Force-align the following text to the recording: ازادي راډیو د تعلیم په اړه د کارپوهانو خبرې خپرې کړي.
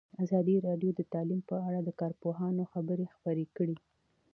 ازادي 0.23 0.55
راډیو 0.67 0.91
د 0.95 1.01
تعلیم 1.13 1.41
په 1.49 1.55
اړه 1.67 1.79
د 1.83 1.89
کارپوهانو 2.01 2.63
خبرې 2.73 3.05
خپرې 3.15 3.45
کړي. 3.57 3.77